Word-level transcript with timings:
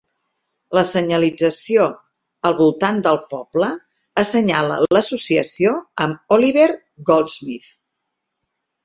La 0.75 0.81
senyalització 0.91 1.83
al 2.49 2.55
voltant 2.61 2.97
del 3.07 3.19
poble 3.33 3.69
assenyala 4.23 4.79
l'associació 4.95 5.75
amb 6.07 6.35
Oliver 6.39 6.67
Goldsmith. 7.11 7.69